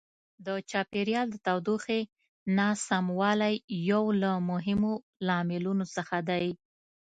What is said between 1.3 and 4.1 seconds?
د تودوخې ناسموالی یو